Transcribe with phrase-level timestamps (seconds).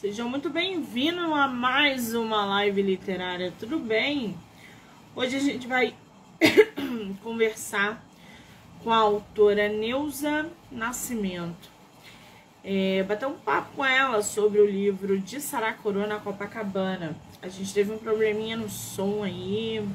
[0.00, 4.34] Sejam muito bem-vindos a mais uma live literária, tudo bem?
[5.14, 5.94] Hoje a gente vai
[7.22, 8.02] conversar
[8.82, 11.68] com a autora Neuza Nascimento.
[12.64, 17.14] É, bater um papo com ela sobre o livro de Saracuruna Copacabana.
[17.42, 19.86] A gente teve um probleminha no som aí,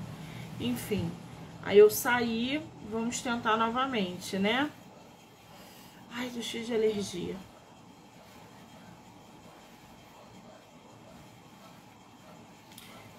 [0.60, 1.10] enfim.
[1.64, 2.62] Aí eu saí,
[2.92, 4.70] vamos tentar novamente, né?
[6.12, 7.36] Ai, tô cheio de alergia.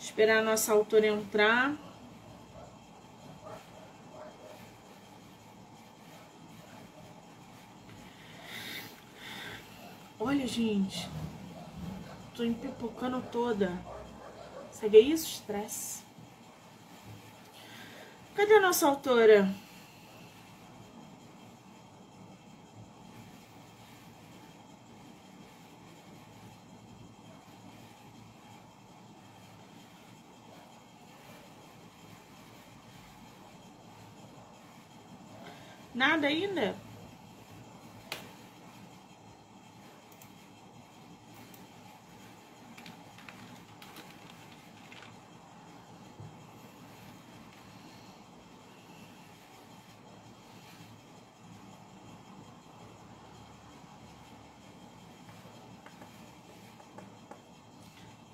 [0.07, 1.75] Esperar a nossa autora entrar.
[10.19, 11.09] Olha, gente.
[12.37, 13.77] Tô empipocando toda.
[14.71, 15.27] Sabe isso?
[15.27, 16.05] Estresse.
[18.37, 19.53] Cadê a nossa autora?
[35.97, 36.77] Nada ainda?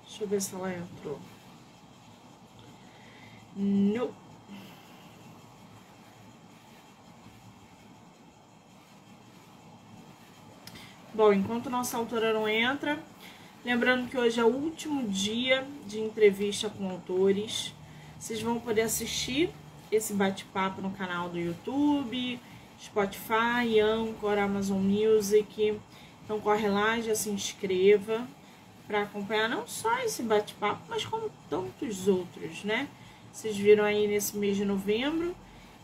[0.05, 1.17] Deixa eu ver se ela entrou.
[3.55, 4.22] Não.
[11.15, 12.97] Bom, enquanto nossa autora não entra,
[13.63, 17.71] lembrando que hoje é o último dia de entrevista com autores.
[18.17, 19.51] Vocês vão poder assistir
[19.91, 22.39] esse bate-papo no canal do YouTube,
[22.81, 25.79] Spotify, Anchor, Amazon Music.
[26.25, 28.27] Então corre lá, já se inscreva
[28.87, 32.87] para acompanhar não só esse bate-papo, mas como tantos outros, né?
[33.31, 35.35] Vocês viram aí nesse mês de novembro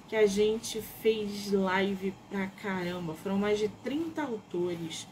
[0.07, 3.13] que a gente fez live pra caramba.
[3.13, 5.07] Foram mais de 30 autores.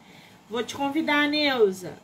[0.49, 1.97] Vou te convidar, Neuza.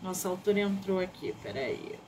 [0.00, 1.98] Nossa autora entrou aqui, peraí.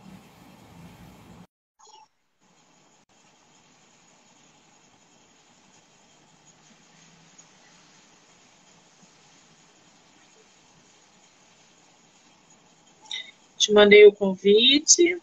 [13.58, 15.20] Te mandei o convite.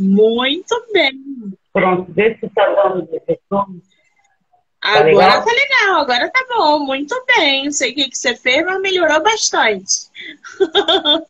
[0.00, 1.12] Muito bem.
[1.72, 3.82] Pronto, vê se está dando retorno.
[4.82, 5.44] Agora legal?
[5.44, 7.64] tá legal, agora tá bom, muito bem.
[7.64, 10.08] Não sei o que, que você fez, mas melhorou bastante.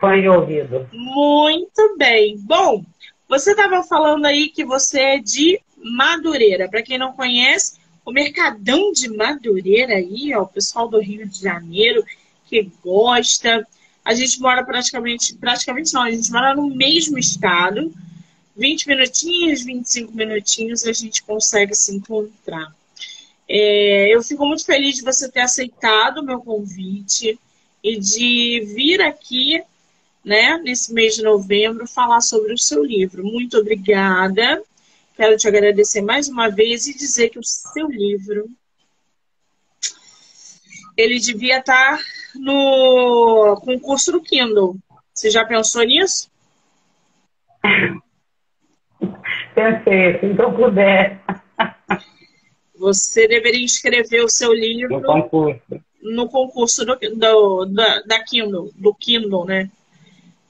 [0.00, 0.88] Foi ouvido.
[0.92, 2.36] Muito bem.
[2.38, 2.84] Bom,
[3.28, 6.68] você estava falando aí que você é de Madureira.
[6.68, 11.40] Para quem não conhece, o Mercadão de Madureira aí, ó, o pessoal do Rio de
[11.40, 12.04] Janeiro
[12.44, 13.66] que gosta.
[14.04, 17.92] A gente mora praticamente, praticamente não, a gente mora no mesmo estado
[18.56, 22.74] 20 minutinhos, 25 minutinhos a gente consegue se encontrar.
[23.48, 27.38] É, eu fico muito feliz de você ter aceitado o meu convite
[27.82, 29.62] e de vir aqui,
[30.24, 33.24] né, nesse mês de novembro, falar sobre o seu livro.
[33.24, 34.62] Muito obrigada.
[35.16, 38.48] Quero te agradecer mais uma vez e dizer que o seu livro
[40.96, 42.00] ele devia estar
[42.36, 44.76] no concurso do Kindle.
[45.12, 46.30] Você já pensou nisso?
[49.54, 51.20] Pensei, se eu puder.
[52.76, 55.62] Você deveria inscrever o seu livro no concurso,
[56.02, 59.70] no concurso do, do, da, da Kindle, do Kindle, né?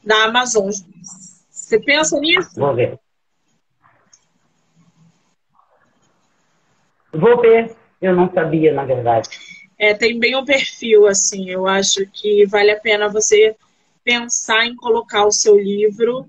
[0.03, 0.71] Da Amazon.
[1.51, 2.59] Você pensa nisso?
[2.59, 2.99] Vou ver.
[7.13, 7.77] Vou ver.
[8.01, 9.29] Eu não sabia, na verdade.
[9.85, 11.51] É, tem bem um perfil, assim.
[11.51, 13.55] Eu acho que vale a pena você
[14.03, 16.27] pensar em colocar o seu livro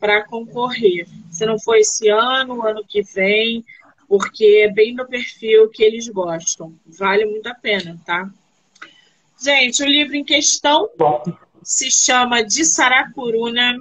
[0.00, 1.06] para concorrer.
[1.30, 3.64] Se não for esse ano, ano que vem,
[4.08, 6.74] porque é bem no perfil que eles gostam.
[6.84, 8.28] Vale muito a pena, tá?
[9.40, 10.90] Gente, o livro em questão
[11.62, 13.76] se chama De Saracuruna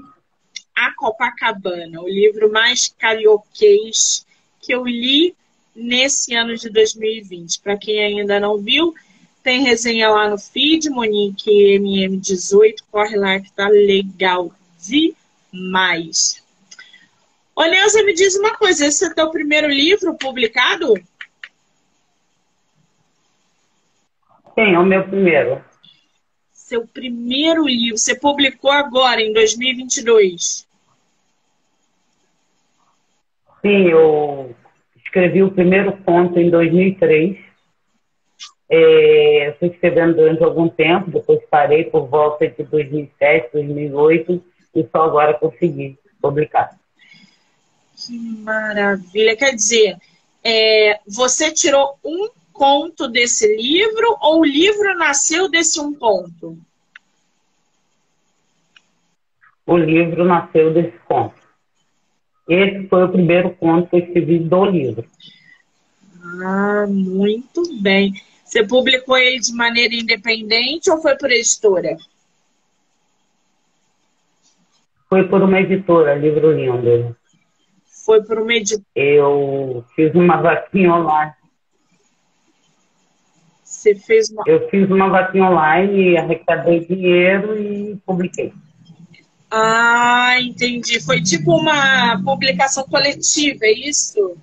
[0.76, 4.24] a Copacabana, o livro mais carioquês
[4.62, 5.36] que eu li
[5.76, 7.60] nesse ano de 2020.
[7.62, 8.94] Para quem ainda não viu,
[9.46, 15.26] tem resenha lá no feed, Monique MM18, corre lá que tá legal demais
[15.56, 16.44] mais.
[17.56, 20.94] Ô, Neuza, me diz uma coisa, esse é teu primeiro livro publicado?
[24.54, 25.64] Sim, é o meu primeiro.
[26.52, 30.68] Seu primeiro livro, você publicou agora, em 2022?
[33.62, 34.56] Sim, eu
[34.98, 37.45] escrevi o primeiro conto em 2003.
[38.70, 44.44] É, fui escrevendo durante algum tempo, depois parei por volta de 2007, 2008
[44.76, 46.76] e só agora consegui publicar.
[47.96, 49.36] Que maravilha!
[49.36, 49.98] Quer dizer,
[50.44, 56.58] é, você tirou um conto desse livro ou o livro nasceu desse um conto?
[59.66, 61.36] O livro nasceu desse conto.
[62.48, 65.06] Esse foi o primeiro conto que eu escrevi do livro.
[66.44, 68.14] Ah, muito bem.
[68.56, 71.98] Você publicou ele de maneira independente ou foi por editora?
[75.10, 77.18] Foi por uma editora, Livro Lindo.
[78.06, 78.86] Foi por uma editora?
[78.96, 81.34] Eu fiz uma vaquinha online.
[83.62, 84.44] Você fez uma...
[84.48, 88.54] Eu fiz uma vaquinha online, arrecadei dinheiro e publiquei.
[89.52, 91.02] Ah, entendi.
[91.02, 94.38] Foi tipo uma publicação coletiva, é isso?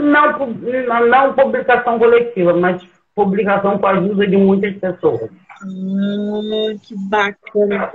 [0.00, 2.82] Não, não publicação coletiva, mas
[3.14, 5.30] publicação com a ajuda de muitas pessoas.
[5.64, 7.92] Hum, que bacana.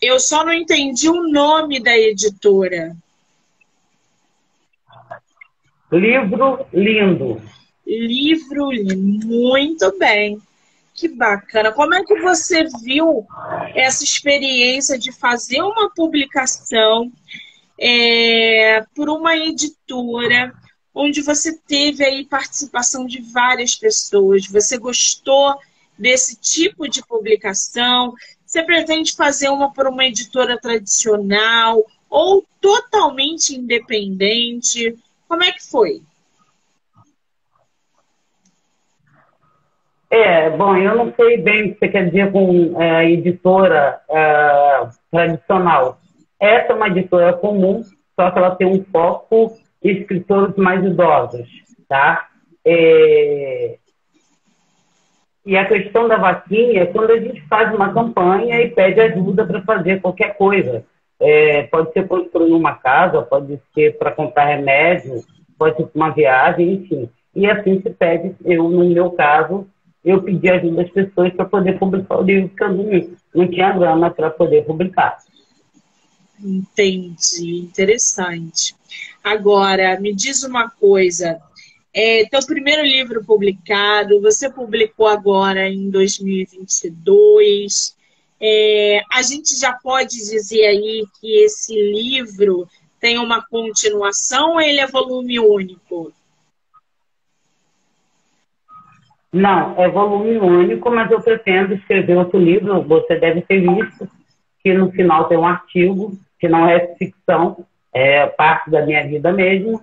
[0.00, 2.94] Eu só não entendi o nome da editora.
[5.90, 7.40] Livro lindo.
[7.86, 9.26] Livro lindo.
[9.26, 10.38] Muito bem.
[10.94, 11.72] Que bacana.
[11.72, 13.26] Como é que você viu
[13.74, 17.10] essa experiência de fazer uma publicação
[17.80, 20.52] é, por uma editora
[20.98, 24.48] onde você teve aí participação de várias pessoas?
[24.48, 25.56] Você gostou
[25.96, 28.12] desse tipo de publicação?
[28.44, 31.80] Você pretende fazer uma por uma editora tradicional
[32.10, 34.96] ou totalmente independente?
[35.28, 36.02] Como é que foi?
[40.10, 44.88] É, bom, eu não sei bem o que você quer dizer com é, editora é,
[45.12, 46.00] tradicional.
[46.40, 47.84] Essa é uma editora comum,
[48.16, 51.48] só que ela tem um foco escritores mais idosos,
[51.88, 52.28] tá?
[52.64, 53.78] É...
[55.46, 59.46] E a questão da vaquinha é quando a gente faz uma campanha e pede ajuda
[59.46, 60.84] para fazer qualquer coisa.
[61.20, 65.22] É, pode ser construir uma casa, pode ser para comprar remédio,
[65.58, 67.08] pode ser uma viagem, enfim.
[67.34, 69.66] E assim se pede, eu, no meu caso,
[70.04, 74.10] eu pedi ajuda das pessoas para poder publicar o livro, porque eu não tinha grana
[74.10, 75.16] para poder publicar.
[76.42, 78.74] Entendi, interessante.
[79.22, 81.38] Agora, me diz uma coisa.
[81.92, 87.96] É, teu primeiro livro publicado, você publicou agora em 2022.
[88.40, 92.68] É, a gente já pode dizer aí que esse livro
[93.00, 96.12] tem uma continuação ou ele é volume único?
[99.32, 102.80] Não, é volume único, mas eu pretendo escrever outro livro.
[102.82, 104.08] Você deve ter visto
[104.62, 109.32] que no final tem um artigo que não é ficção, é parte da minha vida
[109.32, 109.80] mesmo,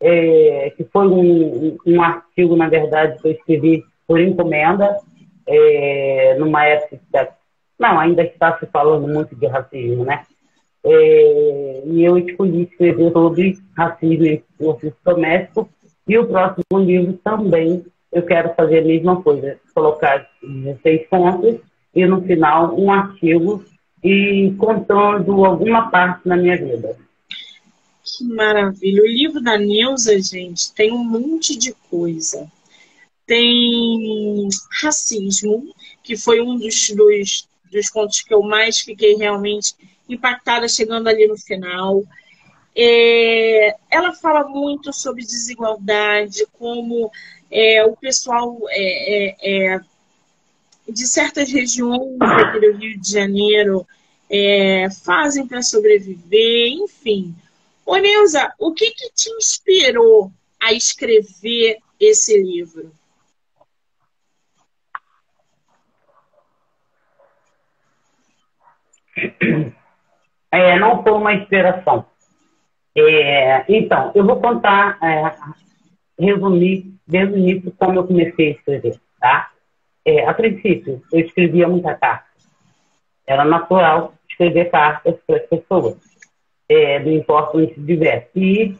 [0.00, 4.98] é, que foi um, um, artigo, na verdade, que eu escrevi por encomenda,
[5.46, 7.28] é, numa época que,
[7.78, 10.22] não, ainda está se falando muito de racismo, né?
[10.84, 15.68] É, e eu escolhi escrever sobre racismo no ofício doméstico,
[16.08, 21.60] e o próximo livro também eu quero fazer a mesma coisa, colocar 16 pontos
[21.94, 23.64] e no final um artigo
[24.02, 26.96] e contando alguma parte na minha vida.
[28.04, 29.02] Que maravilha.
[29.02, 32.50] O livro da Neuza, gente, tem um monte de coisa.
[33.24, 34.48] Tem
[34.82, 39.74] racismo, que foi um dos, dos, dos contos que eu mais fiquei realmente
[40.08, 42.02] impactada chegando ali no final.
[42.74, 47.10] É, ela fala muito sobre desigualdade, como
[47.50, 49.80] é, o pessoal é, é, é
[50.92, 53.86] de certas regiões aqui do Rio de Janeiro
[54.30, 57.34] é, fazem para sobreviver, enfim.
[57.84, 60.30] Ô Neuza, o que, que te inspirou
[60.62, 62.92] a escrever esse livro?
[70.50, 72.06] É, não foi uma inspiração.
[72.94, 75.34] É, então, eu vou contar, é,
[76.18, 79.50] resumir desde o início como eu comecei a escrever, tá?
[80.04, 82.26] É, a princípio, eu escrevia muita carta.
[83.26, 85.96] Era natural escrever cartas para as pessoas,
[86.68, 88.30] é, não importa onde se divesse.
[88.34, 88.76] E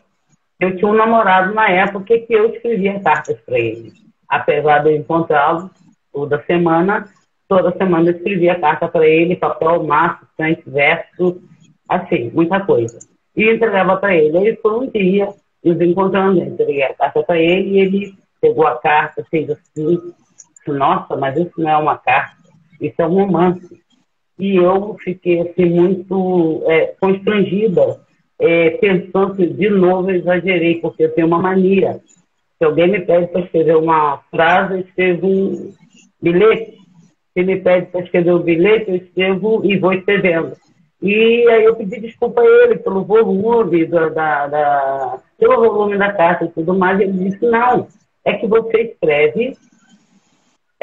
[0.58, 3.92] eu tinha um namorado na época que eu escrevia cartas para ele.
[4.28, 5.70] Apesar de eu encontrá-lo
[6.12, 7.08] toda semana,
[7.48, 11.42] toda semana eu escrevia carta para ele, papel, maço, sangue, verso,
[11.88, 12.98] assim, muita coisa.
[13.36, 14.38] E entregava para ele.
[14.38, 15.28] Aí foi um dia,
[15.64, 20.14] nos encontrando, eu entreguei a carta para ele e ele pegou a carta, fez assim,
[20.70, 22.36] nossa, mas isso não é uma carta,
[22.80, 23.82] isso é um romance.
[24.38, 28.00] E eu fiquei assim muito é, constrangida,
[28.38, 32.00] é, pensando que de novo eu exagerei, porque eu tenho uma mania.
[32.58, 35.72] Se alguém me pede para escrever uma frase, eu escrevo um
[36.20, 36.76] bilhete.
[37.32, 40.52] Se me pede para escrever um bilhete, eu escrevo e vou escrevendo.
[41.02, 46.12] E aí eu pedi desculpa a ele pelo volume da, da, da, pelo volume da
[46.12, 47.00] carta e tudo mais.
[47.00, 47.88] Ele disse, não,
[48.24, 49.56] é que você escreve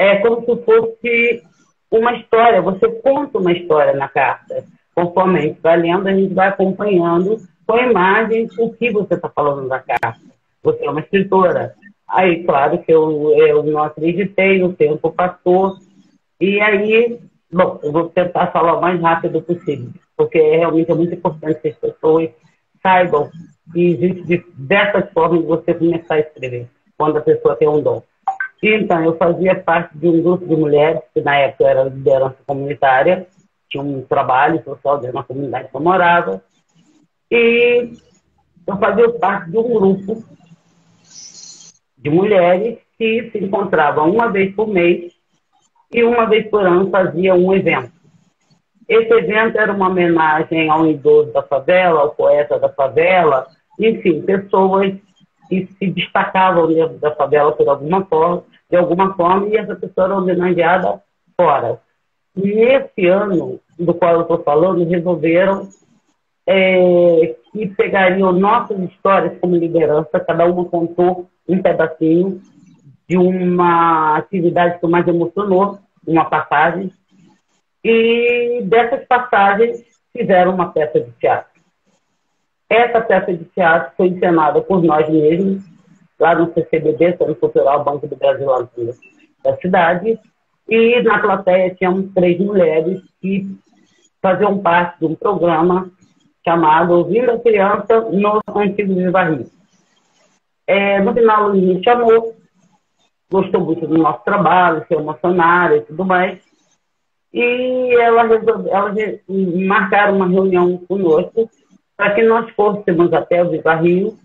[0.00, 1.42] é como se fosse
[1.90, 4.64] uma história, você conta uma história na carta.
[4.94, 9.28] Conforme a gente vai lendo, a gente vai acompanhando com imagens o que você está
[9.28, 10.18] falando na carta.
[10.62, 11.74] Você é uma escritora.
[12.08, 15.76] Aí, claro que eu, eu não acreditei, o tempo passou.
[16.40, 17.20] E aí,
[17.52, 21.68] bom, eu vou tentar falar o mais rápido possível, porque realmente é muito importante que
[21.68, 22.30] as pessoas
[22.82, 23.30] saibam
[23.70, 28.02] que existe diversas formas de você começar a escrever, quando a pessoa tem um dom.
[28.62, 33.26] Então, eu fazia parte de um grupo de mulheres, que na época era liderança comunitária,
[33.68, 36.42] tinha um trabalho social dentro da comunidade que eu morava,
[37.30, 37.92] e
[38.66, 40.22] eu fazia parte de um grupo
[41.96, 45.12] de mulheres que se encontravam uma vez por mês
[45.92, 47.92] e uma vez por ano fazia um evento.
[48.88, 53.46] Esse evento era uma homenagem ao idoso da favela, ao poeta da favela,
[53.78, 54.94] enfim, pessoas
[55.50, 60.06] que se destacavam dentro da favela por alguma forma, de alguma forma, e essa pessoa
[60.06, 61.02] era homenageada
[61.36, 61.80] fora.
[62.36, 65.68] E esse ano, do qual eu estou falando, resolveram
[66.46, 72.40] é, que pegariam nossas histórias como liderança, cada uma contou um pedacinho
[73.08, 76.92] de uma atividade que mais emocionou, uma passagem,
[77.82, 79.82] e dessas passagens
[80.16, 81.49] fizeram uma peça de teatro.
[82.70, 85.60] Essa peça de teatro foi encenada por nós mesmos,
[86.20, 88.68] lá no CCBB, Centro Cultural Banco do Brasil, lá
[89.42, 90.16] da cidade.
[90.68, 93.44] E na plateia tínhamos três mulheres que
[94.22, 95.90] faziam parte de um programa
[96.46, 99.50] chamado Ouvindo a Criança no Antigo Viva Rio.
[100.64, 102.36] É, no final, ela me chamou,
[103.28, 106.38] gostou muito do nosso trabalho, se emocionaram e tudo mais.
[107.34, 108.94] E ela resolveu, elas
[109.28, 111.50] marcaram uma reunião conosco
[112.00, 113.50] para que nós fôssemos até o
[113.82, 114.18] Rio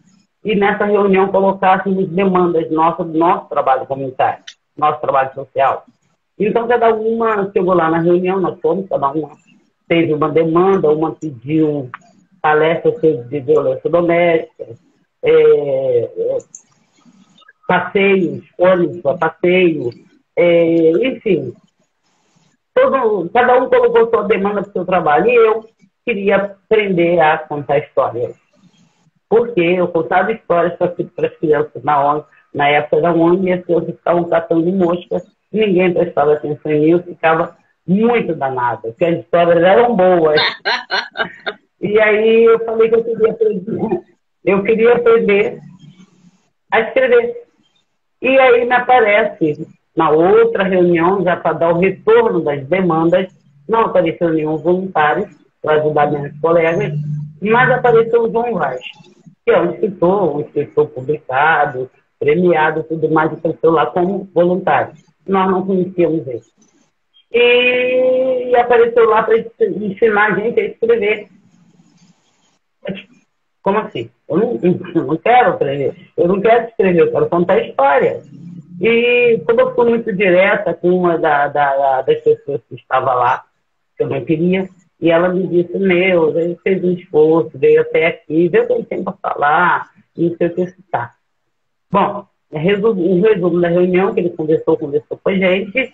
[0.46, 4.46] e nessa reunião colocássemos demandas nossas do nosso trabalho comunitário,
[4.78, 5.84] nosso trabalho social.
[6.40, 9.32] Então, cada uma chegou lá na reunião, nós fomos, cada uma
[9.90, 11.90] teve uma demanda, uma pediu
[12.42, 14.68] palestra de violência doméstica,
[15.22, 16.38] é, é,
[17.68, 19.90] passeios, ônibus para passeio,
[20.38, 21.54] é, enfim.
[22.74, 25.30] Todo, cada um colocou sua demanda para o seu trabalho.
[25.30, 25.75] E eu
[26.06, 28.36] queria aprender a contar histórias.
[29.28, 33.66] Porque eu contava histórias para as crianças na, ONU, na época da ONU e as
[33.66, 37.58] crianças ficavam catando moscas, ninguém prestava atenção em mim, eu ficava
[37.88, 40.40] muito danada, porque as histórias eram boas.
[41.82, 44.02] e aí eu falei que eu queria aprender,
[44.46, 45.60] eu queria aprender
[46.72, 47.46] a escrever.
[48.22, 53.28] E aí me aparece, na outra reunião, já para dar o retorno das demandas,
[53.68, 55.28] não apareceu nenhum voluntário
[55.66, 56.94] para ajudar meus colegas,
[57.42, 58.82] mas apareceu o João Vaz,
[59.44, 64.94] que é um escritor, um escritor publicado, premiado tudo mais, apareceu lá como voluntário.
[65.28, 66.42] Nós não conhecíamos ele.
[67.32, 71.28] E apareceu lá para ensinar a gente a escrever.
[73.62, 74.10] Como assim?
[74.30, 78.22] Eu não, eu não quero aprender, eu não quero escrever, eu quero contar história.
[78.80, 83.44] E como eu fui muito direta com uma da, da, das pessoas que estava lá,
[83.98, 84.70] que eu não queria,
[85.06, 88.74] e ela me disse, meu, ele fez um esforço, veio até aqui, veio o que
[88.74, 91.14] ele tem para falar, não sei o que está.
[91.92, 95.94] Bom, um resumo da reunião que ele conversou, conversou com a gente,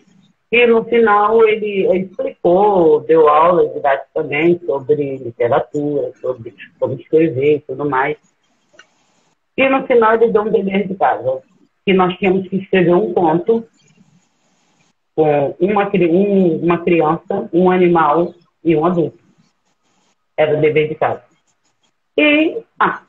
[0.50, 7.90] e no final ele, explicou, deu aula didaticamente sobre literatura, sobre como escrever e tudo
[7.90, 8.16] mais.
[9.58, 11.42] E no final ele deu um dever de casa,
[11.86, 13.66] que nós tínhamos que escrever um conto
[15.14, 19.20] com uma, um, uma criança, um animal e um adulto.
[20.38, 21.24] Era o dever de casa.
[22.18, 23.02] E, ah,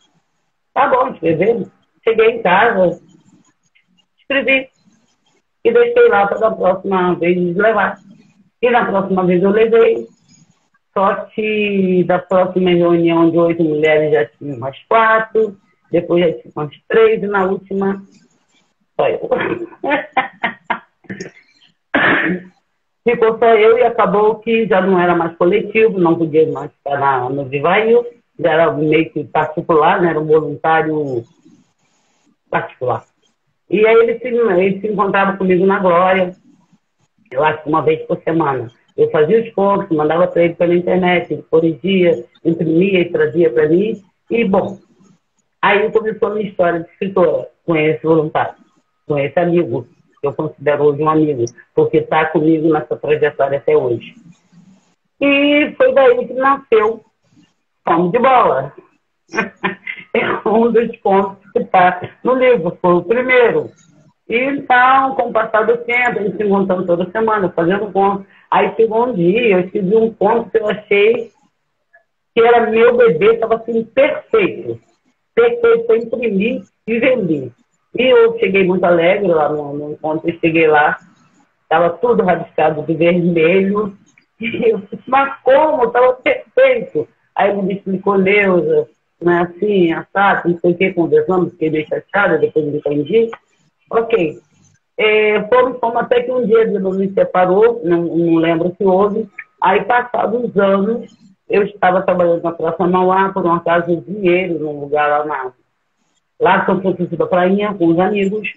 [0.72, 1.66] tá bom, escrevi.
[2.04, 3.00] Cheguei em casa,
[4.18, 4.68] escrevi
[5.64, 7.98] e deixei lá para a próxima vez levar.
[8.60, 10.06] E na próxima vez eu levei.
[10.92, 15.56] Só que da próxima reunião de oito mulheres já tinha umas quatro,
[15.90, 18.02] depois já tinha umas três, e na última
[18.94, 19.30] só eu.
[23.04, 26.98] ficou só eu e acabou que já não era mais coletivo, não podia mais ficar
[26.98, 28.06] na, no Vivail,
[28.38, 30.10] já era meio que particular, né?
[30.10, 31.24] era um voluntário
[32.50, 33.04] particular.
[33.70, 36.34] E aí ele se, ele se encontrava comigo na Glória,
[37.30, 38.70] eu acho que uma vez por semana.
[38.96, 43.68] Eu fazia os pontos, mandava para ele pela internet, ele corrigia, imprimia e trazia para
[43.68, 44.02] mim.
[44.30, 44.78] E, bom,
[45.62, 48.56] aí começou a minha história de escritora com esse voluntário,
[49.06, 49.86] com esse amigo,
[50.22, 54.14] eu considero hoje um amigo, porque está comigo nessa trajetória até hoje.
[55.20, 57.04] E foi daí que nasceu
[57.84, 58.72] Fome de Bola.
[60.14, 63.70] é um dos pontos que está no livro, foi o primeiro.
[64.28, 68.24] Então, com o passar do tempo, a gente se montando toda semana, fazendo ponto.
[68.50, 71.30] Aí chegou um dia, eu tive um ponto que eu achei
[72.34, 74.80] que era meu bebê, estava assim, perfeito.
[75.34, 77.52] Perfeito para imprimir e vender.
[77.98, 80.98] E eu cheguei muito alegre lá no, no encontro, eu cheguei lá,
[81.62, 83.96] estava tudo rabiscado de vermelho.
[84.40, 85.84] E eu disse, mas como?
[85.84, 87.06] Estava perfeito.
[87.34, 88.88] Aí ele me explicou, Neuza,
[89.20, 93.30] não é assim, assado, não sei o que, conversando, fiquei meio chateada, depois eu entendi.
[93.90, 94.38] Ok.
[94.98, 99.28] É, fomos, fomos até que um dia ele me separou, não, não lembro se houve.
[99.60, 101.10] Aí, passados anos,
[101.48, 105.52] eu estava trabalhando na Praça Mauá, por uma casa de dinheiro, num lugar lá na.
[106.42, 108.52] Lá São Francisco da Prainha, com os amigos.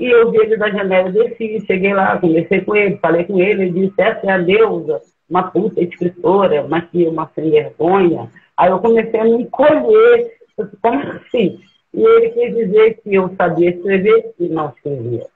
[0.00, 3.64] E eu vi ele da janela, desci, cheguei lá, conversei com ele, falei com ele,
[3.64, 8.30] ele disse, essa é a deusa, uma puta escritora, mas que uma sem vergonha.
[8.56, 10.32] Aí eu comecei a me encolher,
[10.80, 11.60] como assim?
[11.92, 15.26] E ele quis dizer que eu sabia escrever e não escrevia.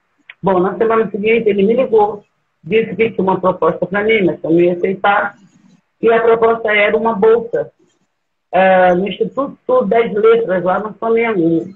[0.41, 2.23] Bom, na semana seguinte ele me ligou,
[2.63, 5.35] disse que tinha uma proposta para mim, mas eu não ia aceitar.
[6.01, 7.71] E a proposta era uma bolsa
[8.57, 11.67] uh, no Instituto das Letras, lá no Flamengo.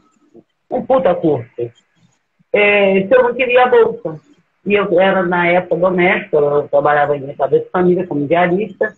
[0.70, 1.50] Um puta curso.
[2.54, 4.20] É, se eu não queria a bolsa.
[4.66, 8.94] E eu era, na época, doméstica, eu trabalhava em casa de família como diarista.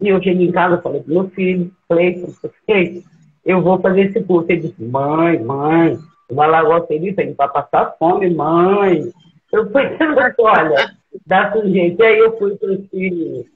[0.00, 2.24] E eu cheguei em casa, falei para meu filho, falei,
[2.60, 3.02] fiquei,
[3.44, 4.50] eu vou fazer esse curso.
[4.50, 5.98] Ele disse, mãe, mãe,
[6.30, 9.12] uma lagoa feliz aí para passar fome, mãe.
[9.52, 9.82] Eu fui
[10.38, 10.94] olha,
[11.26, 12.02] dá um jeito.
[12.02, 13.46] E aí eu fui para esse,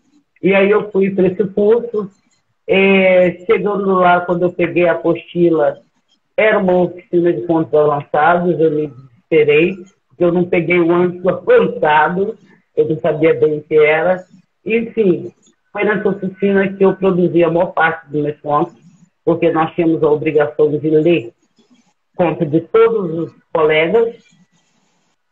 [0.42, 2.10] e aí eu fui para esse curso.
[2.68, 5.78] É, chegando lá, quando eu peguei a apostila,
[6.36, 9.74] era uma oficina de pontos avançados, eu me desesperei,
[10.08, 12.36] porque eu não peguei o antes avançado,
[12.76, 14.22] eu não sabia bem o que era.
[14.64, 15.32] Enfim,
[15.72, 18.88] foi nessa oficina que eu produzi a maior parte dos meus pontos
[19.28, 21.34] porque nós tínhamos a obrigação de ler
[22.16, 24.24] conta de todos os colegas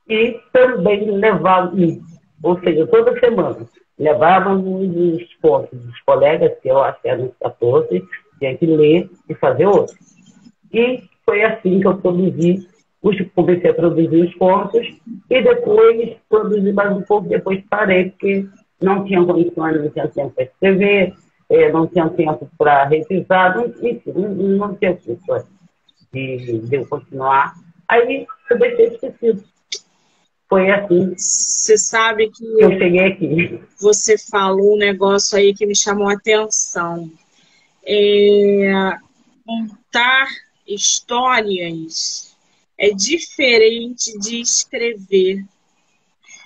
[0.06, 2.00] e também levávamos,
[2.42, 3.66] ou seja, toda semana,
[3.98, 8.04] levávamos os pontos dos colegas, que eu acho que eram 14,
[8.38, 9.96] tinha que ler e fazer outros.
[10.72, 12.68] E foi assim que eu produzi,
[13.34, 14.86] comecei a produzir os contos
[15.30, 18.46] e depois produzi mais um pouco, depois parei, porque
[18.80, 21.14] não tinha condições, não tinha tempo para escrever,
[21.48, 25.44] é, não tinha tempo para revisar, enfim, não, não tinha tempo
[26.12, 27.54] de, de eu continuar.
[27.88, 29.44] Aí eu deixei esquecido.
[30.48, 31.14] Foi assim.
[31.16, 33.60] Você sabe que eu cheguei aqui.
[33.80, 37.10] Você falou um negócio aí que me chamou a atenção.
[37.84, 38.96] É,
[39.44, 40.28] contar
[40.66, 42.36] histórias
[42.78, 45.44] é diferente de escrever.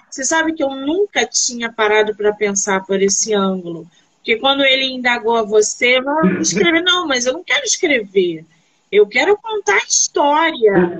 [0.08, 3.88] Você sabe que eu nunca tinha parado para pensar por esse ângulo.
[4.16, 8.44] Porque quando ele indagou a você, vai escrever, não, mas eu não quero escrever.
[8.90, 10.98] Eu quero contar história.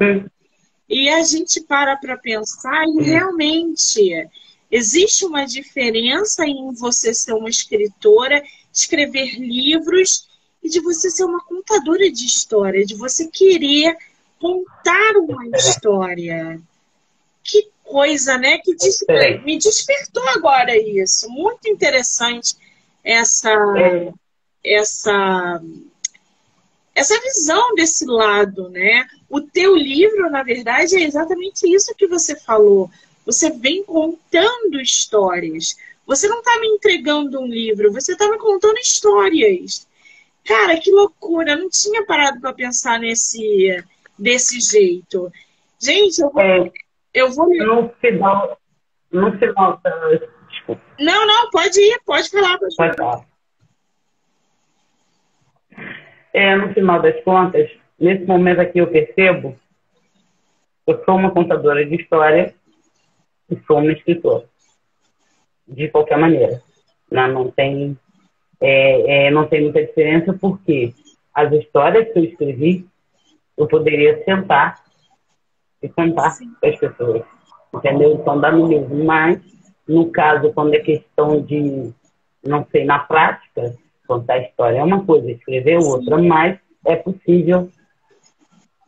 [0.90, 4.28] E a gente para para pensar e realmente
[4.68, 10.28] existe uma diferença em você ser uma escritora, escrever livros
[10.60, 13.96] e de você ser uma contadora de história, de você querer
[14.40, 16.60] contar uma história.
[17.44, 18.58] Que coisa, né?
[18.58, 19.04] Que des...
[19.44, 21.28] me despertou agora isso.
[21.30, 22.56] Muito interessante
[23.04, 24.12] essa, é.
[24.64, 25.62] essa,
[26.94, 29.06] essa visão desse lado, né?
[29.28, 32.90] O teu livro, na verdade, é exatamente isso que você falou.
[33.24, 35.76] Você vem contando histórias.
[36.06, 39.86] Você não está me entregando um livro, você está me contando histórias.
[40.44, 41.52] Cara, que loucura!
[41.52, 43.84] Eu não tinha parado para pensar nesse
[44.18, 45.32] desse jeito.
[45.78, 46.72] Gente, eu vou, é,
[47.14, 47.48] eu vou.
[47.48, 48.58] No final,
[49.10, 49.80] no final
[50.50, 50.82] Desculpa.
[50.98, 52.58] Não, não, pode ir, pode falar.
[52.58, 53.29] Pode, pode falar.
[56.32, 59.56] É, no final das contas, nesse momento aqui eu percebo,
[60.86, 62.54] eu sou uma contadora de história
[63.50, 64.44] e sou uma escritora.
[65.66, 66.60] De qualquer maneira.
[67.10, 67.96] Não, não, tem,
[68.60, 70.92] é, é, não tem muita diferença porque
[71.34, 72.86] as histórias que eu escrevi,
[73.56, 74.82] eu poderia sentar
[75.82, 77.22] e contar para as pessoas.
[77.72, 78.14] Entendeu?
[78.14, 79.04] Então dá no mesmo.
[79.04, 79.40] Mas
[79.86, 81.92] No caso, quando é questão de,
[82.44, 83.74] não sei, na prática,
[84.10, 87.70] contar a história é uma coisa, escrever outra, mas é possível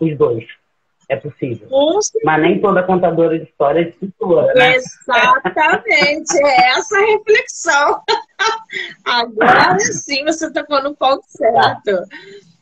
[0.00, 0.44] os dois.
[1.08, 1.68] É possível.
[2.24, 4.74] Mas nem toda contadora de história é escritora, né?
[4.74, 8.02] Exatamente, é essa a reflexão.
[9.04, 12.08] Agora sim você tocou no ponto certo.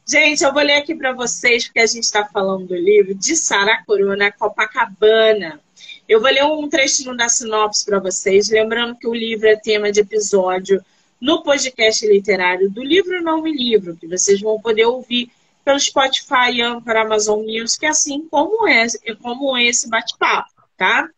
[0.07, 3.37] Gente, eu vou ler aqui para vocês, porque a gente está falando do livro de
[3.37, 5.61] Sara Corona Copacabana.
[6.09, 9.91] Eu vou ler um trechinho da sinopse para vocês, lembrando que o livro é tema
[9.93, 10.85] de episódio
[11.21, 15.31] no podcast literário do livro Não Me Livro, que vocês vão poder ouvir
[15.65, 21.09] pelo Spotify, Anchor, Amazon Music, assim como esse, como esse bate-papo, tá?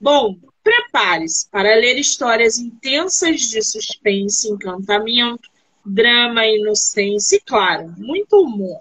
[0.00, 5.48] Bom, prepare-se para ler histórias intensas de suspense, encantamento,
[5.84, 8.78] drama, inocência e, claro, muito humor.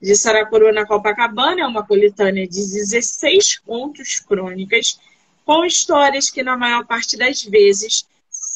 [0.00, 4.98] De Saracuru na Copacabana é uma coletânea de 16 contos crônicas
[5.44, 8.06] com histórias que, na maior parte das vezes,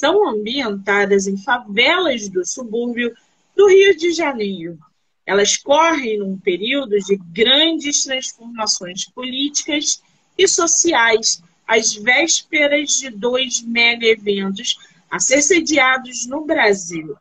[0.02, 3.14] são ambientadas em favelas do subúrbio
[3.54, 4.76] do Rio de Janeiro.
[5.24, 10.02] Elas correm num período de grandes transformações políticas
[10.36, 14.76] e sociais, às vésperas de dois mega eventos
[15.08, 17.14] a ser sediados no Brasil.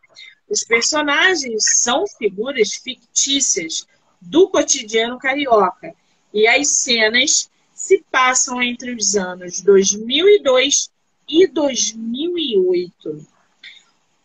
[0.49, 3.85] Os personagens são figuras fictícias
[4.19, 5.93] do cotidiano carioca
[6.33, 10.89] e as cenas se passam entre os anos 2002
[11.31, 13.25] e 2008.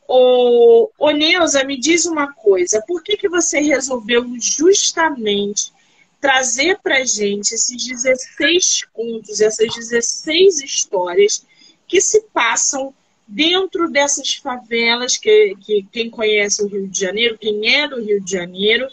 [0.09, 5.73] O, o Neuza, me diz uma coisa, por que, que você resolveu justamente
[6.21, 11.45] trazer para gente esses 16 contos, essas 16 histórias
[11.87, 12.93] que se passam
[13.27, 18.21] dentro dessas favelas que, que quem conhece o Rio de Janeiro, quem é do Rio
[18.21, 18.89] de Janeiro,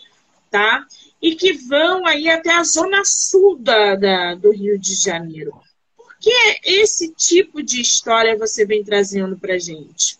[0.50, 0.86] tá?
[1.22, 5.63] E que vão aí até a zona sul da, da do Rio de Janeiro.
[6.24, 6.32] Que
[6.64, 10.18] esse tipo de história você vem trazendo para gente?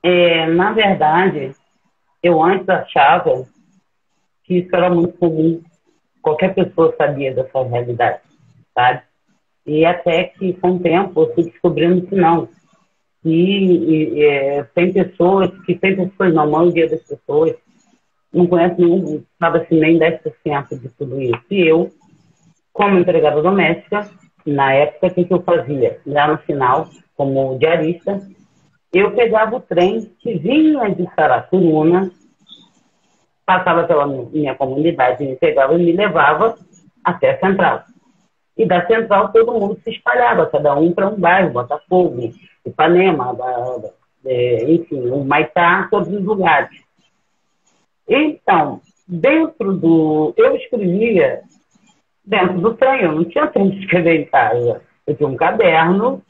[0.00, 1.52] É, na verdade,
[2.22, 3.44] eu antes achava
[4.44, 5.60] que isso era muito comum.
[6.22, 8.20] Qualquer pessoa sabia dessa realidade,
[8.72, 9.02] sabe?
[9.66, 12.48] E até que, com o tempo, eu fui descobrindo que não.
[13.24, 17.56] E, e é, tem pessoas, que tem pessoas, não, a maioria das pessoas,
[18.34, 21.44] não conhece nenhum, sabe assim, nem 10% de tudo isso.
[21.50, 21.90] E eu,
[22.72, 24.10] como empregada doméstica,
[24.44, 26.00] na época, o que, eu fazia?
[26.06, 28.20] Lá no final, como diarista,
[28.92, 32.10] eu pegava o trem que vinha de Saracuruna,
[33.46, 36.56] passava pela minha comunidade, me pegava e me levava
[37.04, 37.84] até a central.
[38.56, 42.32] E da central todo mundo se espalhava, cada um para um bairro, Botafogo,
[42.64, 43.90] Ipanema, da, da,
[44.26, 46.83] é, enfim, o Maitá, todos os lugares.
[48.08, 50.34] Então, dentro do.
[50.36, 51.42] Eu escrevia
[52.24, 54.82] dentro do trem, eu não tinha tempo de escrever em casa.
[55.06, 56.22] Eu tinha um caderno,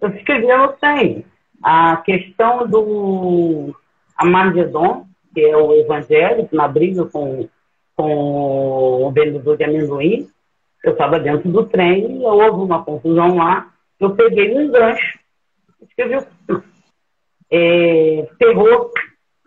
[0.00, 1.24] eu escrevia no trem.
[1.62, 3.74] A questão do
[4.16, 7.48] Amagedon, que é o evangélico, na briga com,
[7.96, 10.28] com o vendedor de amendoim,
[10.84, 15.18] eu estava dentro do trem, e houve uma confusão lá, eu peguei um gancho,
[15.82, 16.24] escrevi
[17.50, 18.90] é, terror,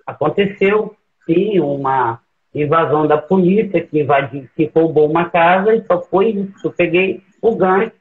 [0.05, 0.96] aconteceu,
[1.27, 2.19] sim, uma
[2.55, 6.67] invasão da polícia que invadiu, que roubou uma casa e só foi isso.
[6.67, 7.91] Eu peguei o gancho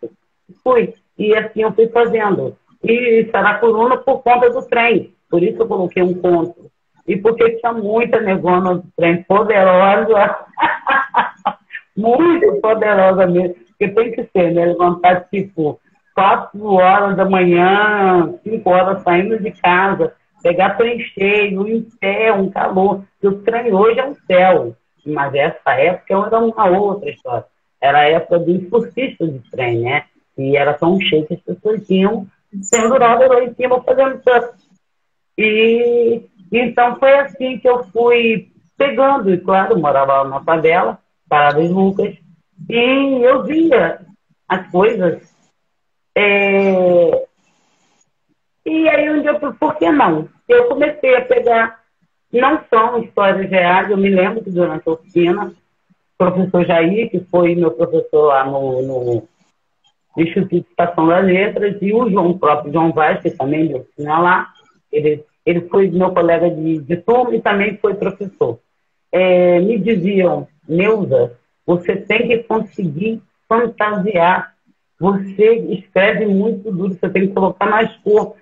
[0.49, 0.95] e fui.
[1.19, 2.57] E assim eu fui fazendo.
[2.83, 5.13] E Saracuruna por conta do trem.
[5.29, 6.71] Por isso eu coloquei um ponto.
[7.07, 10.37] E porque tinha muita negona do trem poderosa.
[11.97, 14.67] muito poderosa mesmo, porque tem que ser, né?
[14.67, 15.81] Levantar tipo
[16.15, 20.13] quatro horas da manhã, cinco horas saindo de casa,
[20.47, 23.03] pegar trem cheio, em pé, um calor.
[23.21, 27.45] O trem hoje é um céu, mas essa época era uma outra história.
[27.81, 30.05] Era a época do impulsista de trem, né?
[30.39, 32.29] E era tão cheio que as pessoas tinham
[32.71, 34.51] penduradas lá em cima fazendo surf.
[35.37, 42.15] E então foi assim que eu fui pegando, e claro, morava na favela, Paradas Lucas,
[42.71, 44.01] e eu via
[44.49, 45.35] as coisas.
[46.15, 47.27] É...
[48.65, 50.36] E aí um dia eu falei, por que não?
[50.49, 51.81] Eu comecei a pegar,
[52.33, 55.53] não são histórias reais, eu me lembro que durante a oficina, o
[56.17, 59.29] professor Jair, que foi meu professor lá no, no
[60.17, 63.79] Instituto de Estação das Letras, e o João, o próprio João Vaz, que também deu
[63.79, 64.49] oficina lá,
[64.91, 68.59] ele, ele foi meu colega de, de turma e também foi professor.
[69.13, 74.55] É, me diziam, Neuza, você tem que conseguir fantasiar.
[74.99, 78.37] Você escreve muito duro, você tem que colocar mais cor.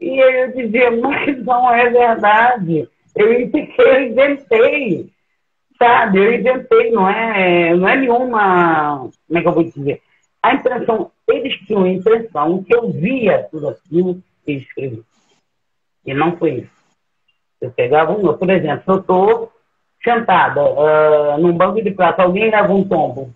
[0.00, 2.88] E eu dizia, mas não é verdade.
[3.14, 5.10] Eu, eu inventei,
[5.78, 6.18] sabe?
[6.18, 10.02] Eu inventei, não é, não é nenhuma, como é que eu vou dizer?
[10.42, 15.02] A impressão, eles tinham a impressão que eu via tudo aquilo e escrevia.
[16.04, 16.76] E não foi isso.
[17.60, 19.52] Eu pegava um, por exemplo, eu estou
[20.04, 23.34] sentada uh, num banco de prata, alguém leva um tombo.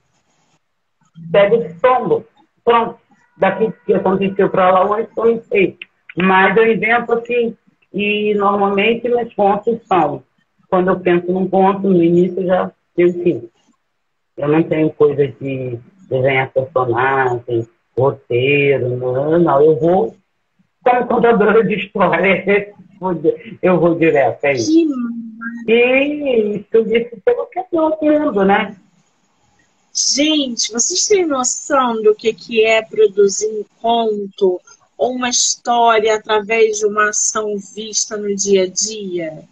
[1.32, 2.24] Pega esse tombo.
[2.64, 2.98] Pronto.
[3.36, 5.78] Daqui que aconteceu para lá, onde não sei.
[6.16, 7.56] Mas eu invento assim,
[7.92, 10.22] e normalmente meus contos são.
[10.68, 13.50] Quando eu penso num conto, no início já tenho.
[14.36, 19.62] Eu não tenho coisas de desenhar personagem, roteiro, não, não.
[19.62, 20.16] Eu vou
[20.82, 22.74] como contadora de história,
[23.62, 24.72] eu vou direto, é isso.
[25.66, 28.76] E isso disse pelo que eu mundo, né?
[29.92, 34.60] Gente, vocês têm noção do que, que é produzir um conto
[35.00, 39.48] ou uma história através de uma ação vista no dia a dia?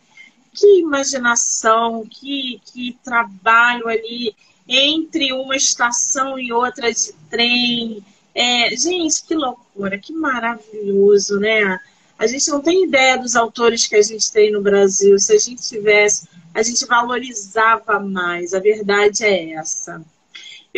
[0.52, 4.36] Que imaginação, que, que trabalho ali
[4.68, 8.04] entre uma estação e outra de trem.
[8.34, 11.80] É, gente, que loucura, que maravilhoso, né?
[12.18, 15.18] A gente não tem ideia dos autores que a gente tem no Brasil.
[15.18, 18.52] Se a gente tivesse, a gente valorizava mais.
[18.52, 20.04] A verdade é essa.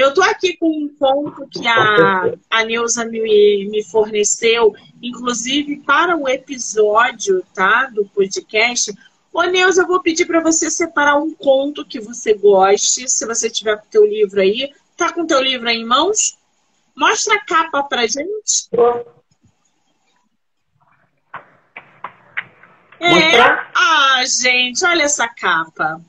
[0.01, 6.17] Eu estou aqui com um ponto que a, a Neuza me, me forneceu, inclusive para
[6.17, 8.95] o episódio tá, do podcast.
[9.31, 13.51] Ô, Neuza, eu vou pedir para você separar um conto que você goste, se você
[13.51, 14.73] tiver com o teu livro aí.
[14.97, 16.39] Tá com o teu livro aí em mãos?
[16.97, 18.71] Mostra a capa para gente.
[23.01, 23.39] É.
[23.75, 26.01] Ah, gente, olha essa capa.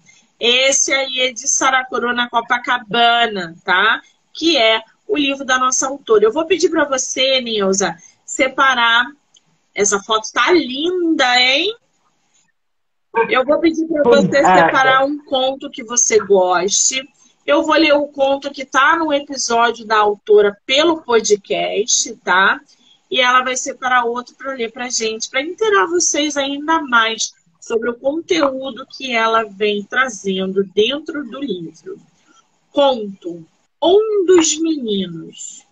[0.43, 4.01] Esse aí é de Saracuruna Copacabana, tá?
[4.33, 6.25] Que é o livro da nossa autora.
[6.25, 9.05] Eu vou pedir para você, Nilza, separar.
[9.75, 11.75] Essa foto tá linda, hein?
[13.29, 17.07] Eu vou pedir para você ah, separar um conto que você goste.
[17.45, 22.59] Eu vou ler o conto que está no episódio da autora pelo podcast, tá?
[23.11, 27.91] e ela vai separar outro para ler para gente, para inteirar vocês ainda mais sobre
[27.91, 31.97] o conteúdo que ela vem trazendo dentro do livro.
[32.71, 33.45] Conto:
[33.81, 35.63] um dos meninos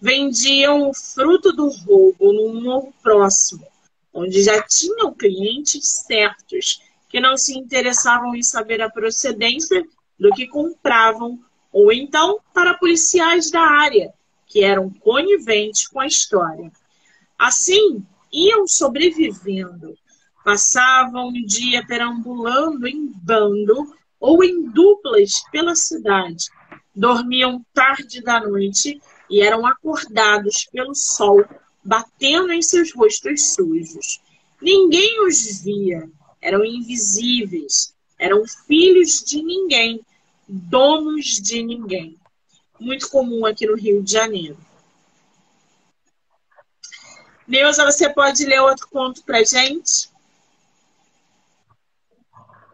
[0.00, 3.66] vendiam o fruto do roubo num morro próximo,
[4.12, 9.84] onde já tinham clientes certos que não se interessavam em saber a procedência
[10.18, 11.38] do que compravam,
[11.72, 14.12] ou então para policiais da área
[14.46, 16.72] que eram coniventes com a história.
[17.38, 19.96] Assim, iam sobrevivendo.
[20.48, 26.46] Passavam um dia perambulando em bando ou em duplas pela cidade.
[26.96, 31.44] Dormiam tarde da noite e eram acordados pelo sol
[31.84, 34.22] batendo em seus rostos sujos.
[34.58, 36.08] Ninguém os via,
[36.40, 40.00] eram invisíveis, eram filhos de ninguém,
[40.48, 42.16] donos de ninguém
[42.80, 44.56] muito comum aqui no Rio de Janeiro.
[47.46, 50.08] Neuza, você pode ler outro conto para gente?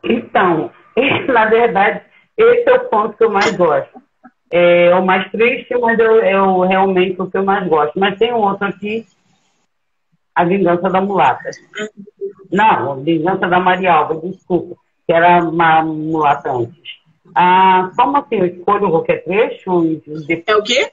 [0.05, 0.71] Então,
[1.33, 2.03] na verdade,
[2.37, 4.03] esse é o conto que eu mais gosto.
[4.51, 7.99] É o mais triste, mas é, é o, realmente o que eu mais gosto.
[7.99, 9.07] Mas tem um outro aqui,
[10.35, 11.51] A Vingança da Mulata.
[12.53, 17.05] Não, A Vingança da Maria Alva, desculpa, que era uma mulata antes.
[17.35, 18.37] Ah, como assim?
[18.37, 19.85] Eu escolho qualquer trecho?
[19.85, 20.45] E...
[20.47, 20.91] É o quê?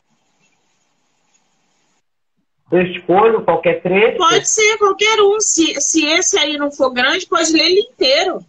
[2.72, 4.18] Eu escolho qualquer trecho?
[4.18, 5.40] Pode ser qualquer um.
[5.40, 8.40] Se, se esse aí não for grande, pode ler ele inteiro.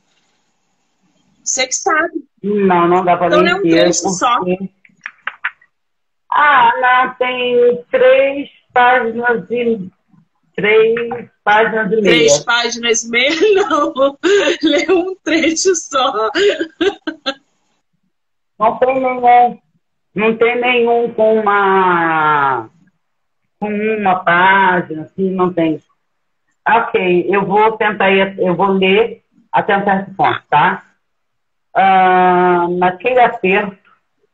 [1.42, 2.24] Você que sabe.
[2.42, 3.40] Não, não dá para então.
[3.40, 4.40] Então é um trecho só.
[6.30, 9.90] Ah, não, tem três páginas e
[10.54, 12.02] três páginas e meia.
[12.02, 13.34] Três páginas e meia,
[13.68, 14.18] não.
[14.62, 16.30] Lê um trecho só.
[18.58, 19.58] Não tem nenhum,
[20.14, 22.70] não tem nenhum com uma,
[23.58, 25.80] com uma página, assim, não tem.
[26.66, 30.84] Ok, eu vou tentar, eu vou ler até um certo ponto, tá?
[31.74, 33.90] Ah, naquele aperto,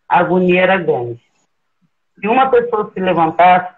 [0.08, 1.20] a agonia era grande.
[2.18, 3.74] Se uma pessoa se levantasse,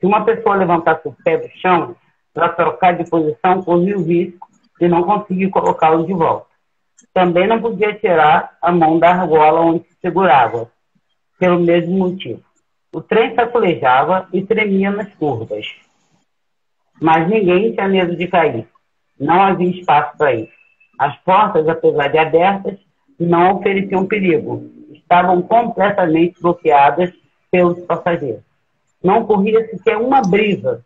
[0.00, 1.94] se uma pessoa levantasse o pé do chão
[2.32, 4.48] para trocar de posição, corria o risco
[4.80, 6.46] de não conseguir colocá-lo de volta.
[7.12, 10.68] Também não podia tirar a mão da argola onde se segurava,
[11.38, 12.42] pelo mesmo motivo.
[12.92, 15.66] O trem sacolejava e tremia nas curvas.
[17.00, 18.68] Mas ninguém tinha medo de cair.
[19.18, 20.52] Não havia espaço para isso.
[20.98, 22.78] As portas, apesar de abertas,
[23.18, 24.70] não ofereciam perigo.
[24.92, 27.12] Estavam completamente bloqueadas
[27.50, 28.42] pelos passageiros.
[29.02, 30.84] Não corria sequer uma brisa.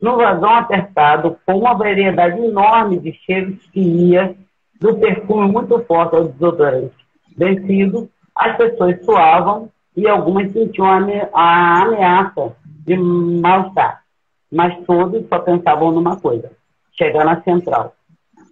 [0.00, 4.34] No vagão apertado, com uma variedade enorme de cheiros que ia
[4.80, 7.02] do perfume muito forte ao desodorante
[7.36, 10.86] vencido, as pessoas suavam e algumas sentiam
[11.32, 14.02] a ameaça de mal-estar.
[14.50, 16.50] Mas todos só pensavam numa coisa:
[16.92, 17.94] chegar na central,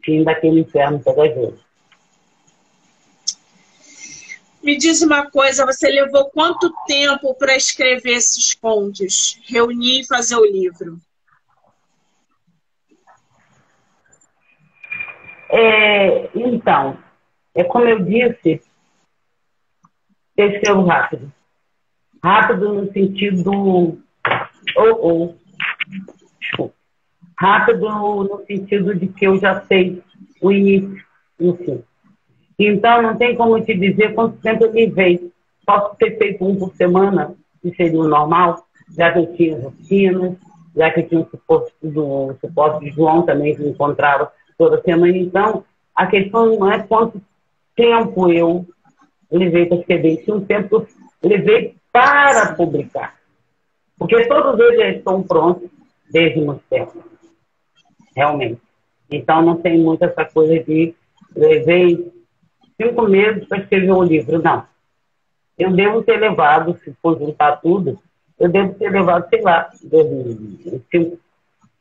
[0.03, 1.59] fim daquele inferno pegajoso.
[4.63, 10.37] Me diz uma coisa, você levou quanto tempo para escrever esses contos, reunir e fazer
[10.37, 10.99] o livro?
[15.49, 16.99] É, então,
[17.55, 18.63] é como eu disse,
[20.37, 21.33] eu escrevo rápido.
[22.23, 23.51] Rápido no sentido.
[24.77, 25.39] Ou, ou.
[26.39, 26.75] Desculpa.
[27.39, 30.03] Rápido no sentido de que eu já sei
[30.41, 31.05] o início
[31.39, 31.85] e o.
[32.67, 35.33] Então, não tem como te dizer quanto tempo eu levei.
[35.65, 39.65] Posso ter feito um por semana, que seria o normal, já que eu tinha as
[39.65, 40.37] oficinas,
[40.77, 44.83] já que eu tinha o suporte do suporte de João também, que me encontrava toda
[44.83, 45.17] semana.
[45.17, 47.23] Então, a questão não é quanto
[47.75, 48.67] tempo eu
[49.33, 50.87] levei para escrever, sim um tempo
[51.23, 53.15] eu levei para publicar.
[53.99, 55.71] Porque todos eles estão prontos
[56.11, 57.03] desde muito tempo.
[58.15, 58.61] Realmente.
[59.11, 60.95] Então, não tem muito essa coisa de
[61.35, 62.20] levei
[62.81, 64.43] cinco meses para escrever um livro.
[64.43, 64.65] Não.
[65.59, 67.99] Eu devo ter levado, se for juntar tudo,
[68.39, 69.71] eu devo ter levado, sei lá,
[70.91, 71.19] cinco,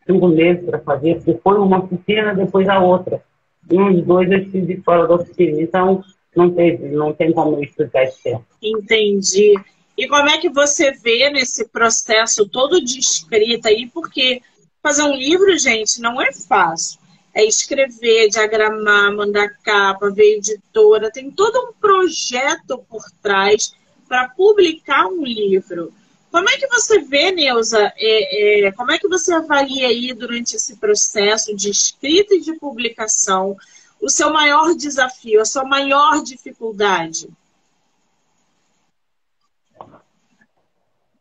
[0.05, 3.23] cinco meses para fazer, porque foi uma oficina, depois a outra.
[3.71, 5.61] E uns dois eu estive fora da oficina.
[5.61, 6.03] Então,
[6.35, 8.43] não, teve, não tem como eu explicar isso.
[8.61, 9.53] Entendi.
[9.97, 13.89] E como é que você vê nesse processo todo de escrita aí?
[13.93, 14.41] Porque
[14.83, 16.99] fazer um livro, gente, não é fácil
[17.39, 23.73] é escrever, diagramar, mandar capa, ver editora, tem todo um projeto por trás
[24.07, 25.93] para publicar um livro.
[26.29, 30.55] Como é que você vê, Neuza, é, é, como é que você avalia aí durante
[30.55, 33.55] esse processo de escrita e de publicação
[34.01, 37.29] o seu maior desafio, a sua maior dificuldade?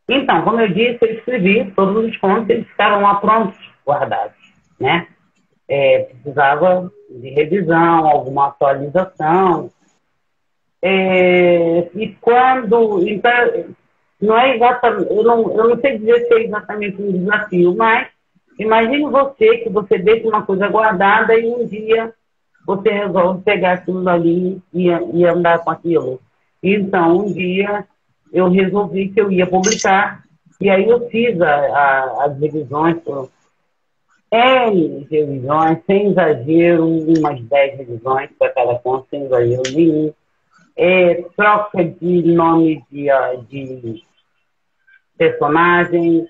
[0.07, 4.35] Então, como eu disse, eu escrevi todos os contos, eles ficaram lá prontos, guardados,
[4.79, 5.07] né?
[5.69, 9.69] É, precisava de revisão, alguma atualização.
[10.81, 13.07] É, e quando.
[13.07, 13.31] Então,
[14.19, 15.13] não é exatamente.
[15.13, 18.07] Eu não, eu não sei dizer se é exatamente um desafio, mas
[18.57, 22.13] imagine você que você deixa uma coisa guardada e um dia
[22.65, 26.19] você resolve pegar aquilo ali e, e andar com aquilo.
[26.61, 27.85] Então, um dia
[28.31, 30.23] eu resolvi que eu ia publicar,
[30.61, 32.97] e aí eu fiz a, a, as revisões
[34.31, 40.13] N revisões, sem exagero, umas 10 revisões para cada conta, sem exagero nenhum.
[40.75, 44.03] É, troca de nome de, ah, de
[45.17, 46.27] personagem,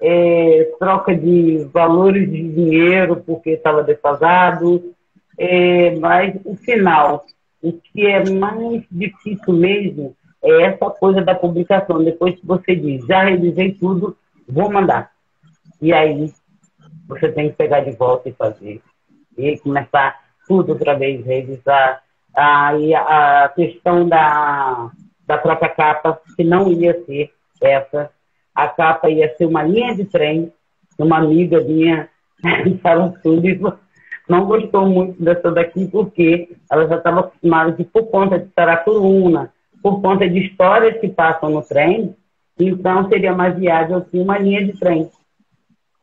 [0.00, 4.94] é, troca de valores de dinheiro porque estava defasado,
[5.36, 7.26] é, mas o final,
[7.62, 12.02] o que é mais difícil mesmo é essa coisa da publicação.
[12.02, 14.16] Depois que você diz, já revisei tudo,
[14.48, 15.10] vou mandar.
[15.82, 16.32] E aí
[17.10, 18.80] você tem que pegar de volta e fazer.
[19.36, 22.02] E começar tudo outra vez, revisar.
[22.34, 24.90] Aí a questão da,
[25.26, 28.10] da própria capa, que não ia ser essa.
[28.54, 30.52] A capa ia ser uma linha de trem.
[30.98, 32.08] Uma amiga minha
[32.82, 33.78] falou tudo
[34.30, 39.52] não gostou muito dessa daqui porque ela já estava acostumada que por conta de Saracuruna,
[39.82, 42.14] por conta de histórias que passam no trem,
[42.56, 45.10] então seria mais viável assim uma linha de trem.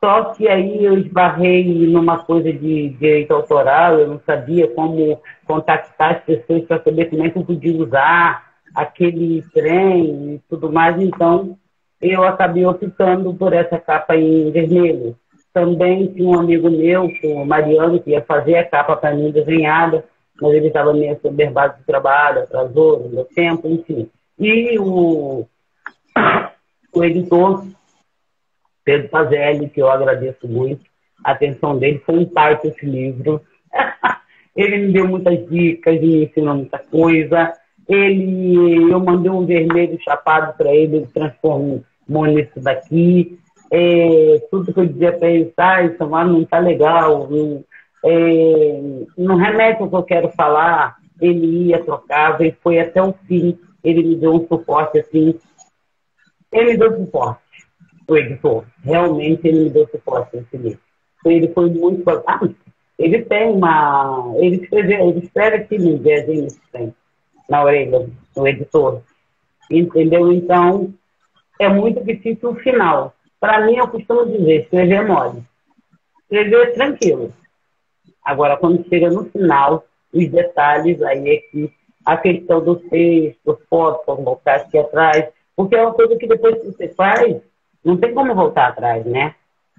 [0.04, 6.18] Só que aí eu esbarrei numa coisa de direito autoral, eu não sabia como contactar
[6.18, 11.02] as pessoas para saber como é que eu podia usar aquele trem e tudo mais.
[11.02, 11.58] Então,
[12.00, 15.16] eu acabei optando por essa capa em vermelho.
[15.52, 20.06] Também tinha um amigo meu, o Mariano, que ia fazer a capa para mim desenhada,
[20.40, 24.08] mas ele estava meio soberbado de trabalho, atrasou, não tempo, enfim.
[24.38, 25.48] E o,
[26.94, 27.66] o editor
[28.88, 30.86] Pedro Pazelli, que eu agradeço muito.
[31.22, 33.42] A atenção dele foi um parto esse livro.
[34.56, 37.52] ele me deu muitas dicas, me ensinou muita coisa.
[37.86, 43.38] Ele, eu mandei um vermelho chapado para ele, ele transformou nisso daqui.
[43.70, 47.66] É, tudo que eu dizia para ele, ah, isso não está legal, não,
[48.06, 48.80] é,
[49.18, 53.60] não remete ao que eu quero falar, ele ia, trocava e foi até o fim.
[53.84, 55.36] Ele me deu um suporte assim.
[56.54, 57.47] Ele me deu suporte
[58.08, 58.66] o editor.
[58.84, 60.80] Realmente ele me deu suporte nesse livro.
[61.26, 62.04] Ele foi muito.
[62.26, 62.40] Ah,
[62.98, 64.34] ele tem uma.
[64.38, 66.94] Ele escreveu, ele escreve aqui no desenho tem,
[67.50, 69.02] na orelha, o editor.
[69.70, 70.32] Entendeu?
[70.32, 70.94] Então,
[71.60, 73.14] é muito difícil o final.
[73.40, 75.44] Para mim, eu costumo dizer, escrever é mole.
[76.24, 77.34] Escrever é tranquilo.
[78.24, 81.72] Agora, quando chega no final, os detalhes, aí é que
[82.06, 86.68] a questão do texto, foto, colocar aqui atrás, Porque é uma coisa que depois que
[86.68, 87.38] você faz,
[87.88, 89.34] não tem como voltar atrás, né?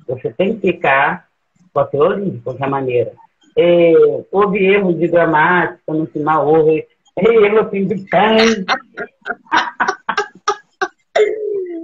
[0.08, 1.28] Você tem que ficar
[1.74, 3.12] com a teoria, de qualquer maneira.
[3.54, 3.92] É,
[4.32, 6.86] houve erro de gramática no final, houve
[7.18, 8.64] erro assim de canto.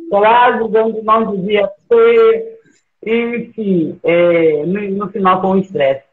[0.08, 2.58] Frases onde não devia ter.
[3.04, 6.04] Enfim, é, no, no, final foi um estresse.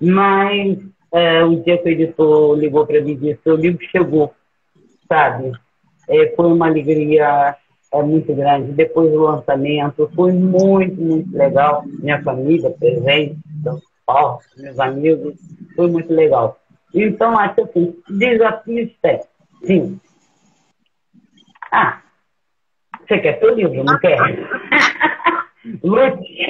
[0.00, 0.78] Mas
[1.12, 4.34] é, o dia que o editor ligou para mim e disse, o livro chegou,
[5.08, 5.52] sabe?
[6.08, 7.54] É, foi uma alegria
[7.92, 8.72] é, muito grande.
[8.72, 11.84] Depois do lançamento, foi muito, muito legal.
[11.86, 15.34] Minha família presente, então, ó, meus amigos,
[15.74, 16.58] foi muito legal.
[16.94, 19.20] Então, acho assim, desafios tem,
[19.64, 20.00] sim.
[21.72, 22.00] Ah,
[23.06, 24.18] você quer seu livro, não quer?
[25.82, 26.46] Lute,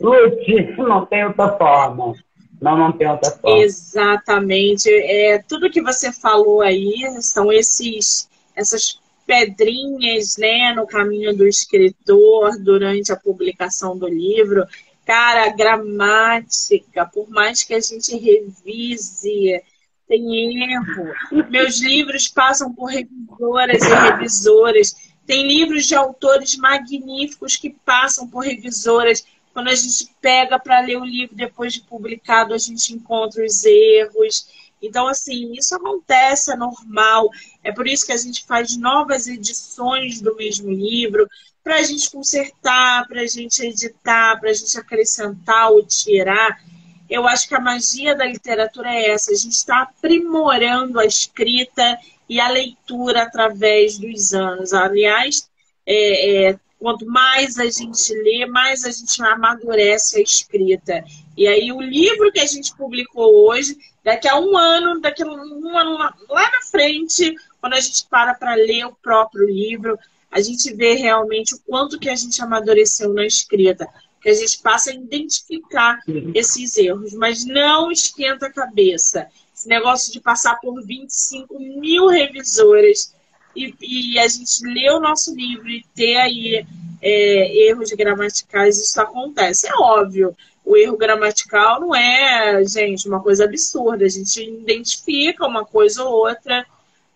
[0.00, 2.14] lute, não tem outra forma.
[2.60, 3.58] Não, não tem outra forma.
[3.58, 4.88] Exatamente.
[4.90, 12.58] É, tudo que você falou aí são esses, essas pedrinhas né, no caminho do escritor
[12.58, 14.64] durante a publicação do livro.
[15.04, 19.62] Cara, gramática, por mais que a gente revise,
[20.08, 21.12] tem erro.
[21.50, 24.96] Meus livros passam por revisoras e revisores.
[25.26, 29.24] Tem livros de autores magníficos que passam por revisoras.
[29.52, 33.64] Quando a gente pega para ler o livro depois de publicado, a gente encontra os
[33.64, 34.46] erros.
[34.82, 37.28] Então, assim, isso acontece, é normal.
[37.62, 41.28] É por isso que a gente faz novas edições do mesmo livro,
[41.62, 46.60] para a gente consertar, para a gente editar, para a gente acrescentar ou tirar.
[47.08, 51.98] Eu acho que a magia da literatura é essa: a gente está aprimorando a escrita
[52.28, 54.72] e a leitura através dos anos.
[54.72, 55.48] Aliás,
[55.84, 61.04] é, é, quanto mais a gente lê, mais a gente amadurece a escrita.
[61.36, 65.26] E aí o livro que a gente publicou hoje, daqui a um ano, daqui a
[65.26, 69.98] um ano lá na frente, quando a gente para para ler o próprio livro,
[70.30, 73.86] a gente vê realmente o quanto que a gente amadureceu na escrita.
[74.20, 76.00] Que a gente passa a identificar
[76.34, 79.28] esses erros, mas não esquenta a cabeça.
[79.54, 83.14] Esse negócio de passar por 25 mil revisores
[83.54, 86.66] e, e a gente ler o nosso livro e ter aí
[87.00, 89.68] é, erros gramaticais, isso acontece.
[89.68, 90.36] É óbvio,
[90.66, 94.04] o erro gramatical não é, gente, uma coisa absurda.
[94.04, 96.66] A gente identifica uma coisa ou outra,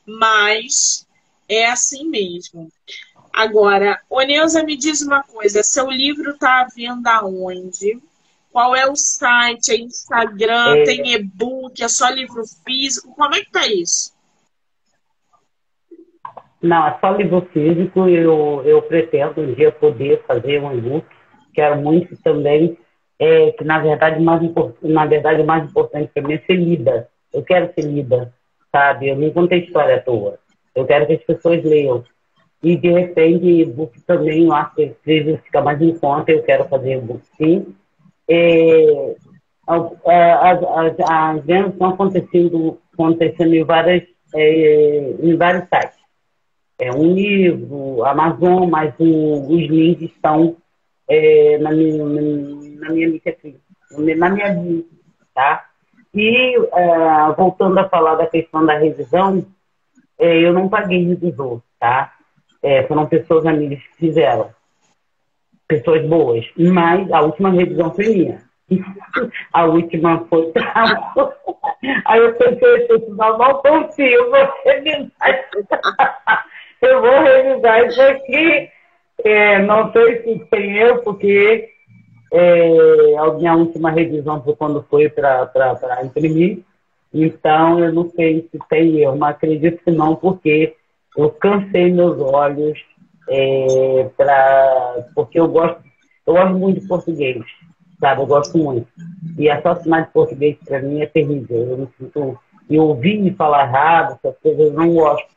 [0.07, 1.05] mas
[1.49, 2.71] é assim mesmo.
[3.33, 8.01] Agora, Oneuza, me diz uma coisa: seu livro está à venda onde?
[8.53, 9.73] Qual é o site?
[9.73, 10.77] É Instagram?
[10.77, 10.85] É...
[10.85, 11.83] Tem e-book?
[11.83, 13.13] É só livro físico?
[13.17, 14.13] Como é que tá isso?
[16.63, 18.09] Não, é só livro físico.
[18.09, 21.07] Eu, eu pretendo um dia poder fazer um e-book.
[21.53, 22.79] Quero muito também
[23.21, 24.41] é, que na verdade mais
[24.83, 27.07] na verdade o mais importante para mim é ser lida.
[27.33, 28.33] Eu quero ser lida,
[28.73, 29.09] sabe?
[29.09, 30.39] Eu não contei história à toa.
[30.75, 32.03] Eu quero que as pessoas leiam.
[32.63, 36.65] E de repente, e-book também, eu acho que precisa ficar mais em conta, eu quero
[36.65, 37.75] fazer e-book sim.
[38.29, 39.15] É,
[39.67, 44.03] as, as, as, vendas estão acontecendo, acontecendo em, várias,
[44.35, 45.99] é, em vários sites.
[46.79, 50.57] É um livro, Amazon, mas os links estão
[51.09, 51.95] é, na minha
[52.89, 53.31] lista
[54.19, 54.91] na minha lista,
[55.35, 55.67] tá?
[56.15, 59.47] E é, voltando a falar da questão da revisão,
[60.19, 62.13] é, eu não paguei revisor, tá?
[62.63, 64.51] É, foram pessoas amigas que fizeram.
[65.67, 66.45] Pessoas boas.
[66.57, 68.43] Mas a última revisão foi minha.
[69.53, 70.53] a última foi.
[72.05, 75.49] Aí eu pensei, pessoal, não confio, vou revisar.
[76.83, 78.69] eu vou revisar isso aqui.
[79.25, 81.71] É, não sei se tem eu, porque
[82.33, 86.63] é, a minha última revisão foi quando foi para imprimir.
[87.13, 90.75] Então, eu não sei se tem eu, mas acredito que não, porque
[91.17, 92.79] eu cansei meus olhos,
[93.29, 95.81] é, pra, porque eu gosto,
[96.27, 97.45] eu gosto muito de português,
[97.99, 98.23] sabe?
[98.23, 98.87] Eu gosto muito.
[99.37, 101.59] E assassinar de português, para mim, é terrível.
[101.59, 102.39] Eu me sinto.
[102.69, 105.29] Eu ouvi falar errado, essas coisas eu não gosto.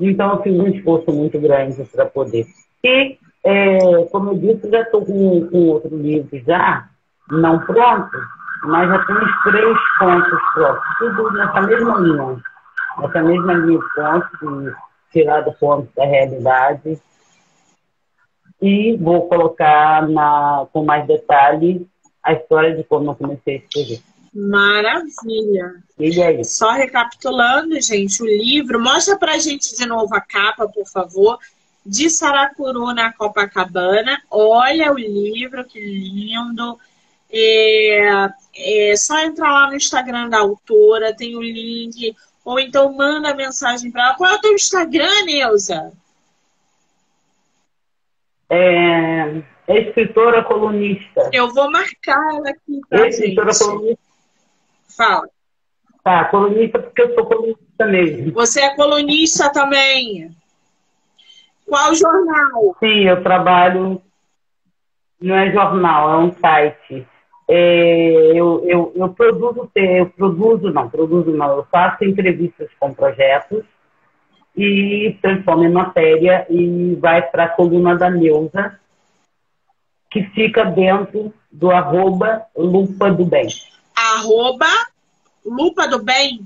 [0.00, 2.46] Então, eu fiz um esforço muito grande para poder.
[2.82, 6.88] E, é, como eu disse, já estou com, com outro livro já,
[7.30, 8.18] não pronto,
[8.64, 12.42] mas já temos três pontos prontos, tudo nessa mesma linha.
[12.98, 14.74] Nessa mesma linha de pontos, de
[15.12, 17.00] tirar do ponto da realidade.
[18.60, 21.88] E vou colocar na, com mais detalhe
[22.22, 24.00] a história de como eu comecei a escrever.
[24.34, 25.76] Maravilha.
[25.98, 26.44] E aí?
[26.44, 28.78] Só recapitulando, gente, o livro.
[28.78, 31.38] Mostra pra gente de novo a capa, por favor
[31.84, 34.20] de Saracuru na Copacabana.
[34.30, 36.78] Olha o livro, que lindo.
[37.32, 42.14] É, é só entrar lá no Instagram da autora, tem o link.
[42.44, 44.14] Ou então manda mensagem para ela.
[44.14, 45.92] Qual é o teu Instagram, Neuza?
[48.48, 51.30] É, é escritora colunista.
[51.32, 53.64] Eu vou marcar ela aqui, tá, é escritora gente?
[53.64, 54.02] colunista.
[54.96, 55.28] Fala.
[56.02, 58.32] Tá, colunista porque eu sou colunista mesmo.
[58.32, 60.34] Você é colunista também.
[61.70, 62.76] Qual jornal?
[62.80, 64.02] Sim, eu trabalho.
[65.22, 67.06] Não é jornal, é um site.
[67.48, 73.64] É, eu, eu, eu produzo, eu produzo, não, produzo não, eu faço entrevistas com projetos
[74.56, 78.78] e transformo em matéria e vai para a coluna da Neuza,
[80.10, 83.46] que fica dentro do arroba Lupa do Bem.
[83.94, 84.66] Arroba
[85.44, 86.40] Lupa do Bem?